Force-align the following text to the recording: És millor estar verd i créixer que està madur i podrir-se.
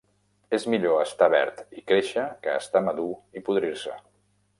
És 0.57 0.63
millor 0.73 1.01
estar 1.01 1.27
verd 1.33 1.61
i 1.81 1.85
créixer 1.91 2.23
que 2.47 2.57
està 2.63 2.81
madur 2.87 3.07
i 3.41 3.45
podrir-se. 3.51 3.99